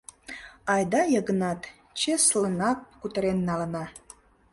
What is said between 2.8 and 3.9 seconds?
кутырен налына.